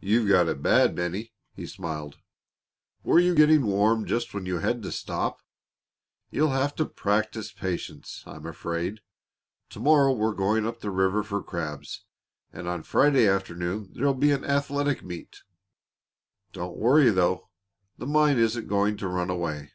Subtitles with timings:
[0.00, 2.16] "You've got it bad, Bennie," he smiled.
[3.02, 5.42] "Were you getting warm just when you had to stop?
[6.30, 9.00] You'll have to practise patience, I'm afraid.
[9.68, 12.06] To morrow we're going up the river for crabs,
[12.50, 15.42] and on Friday afternoon there'll be an athletic meet.
[16.54, 17.50] Don't worry, though.
[17.98, 19.72] The mine isn't going to run away."